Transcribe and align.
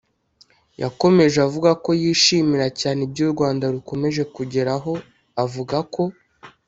Yakomeje 0.81 1.37
avuga 1.47 1.69
ko 1.83 1.89
yishimira 2.01 2.67
cyane 2.79 2.99
ibyo 3.07 3.23
u 3.27 3.33
Rwanda 3.33 3.65
rukomeje 3.75 4.23
kugeraho 4.35 4.91
avuga 5.43 5.77
ko 5.93 6.03